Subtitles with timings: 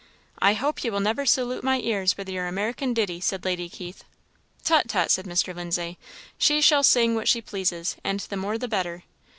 [0.39, 4.03] "I hope you will never salute my ears with your American ditty," said Lady Keith.
[4.63, 5.55] "Tut, tut," said Mr.
[5.55, 5.99] Lindsay,
[6.39, 9.03] "she shall sing what she pleases, and the more the better."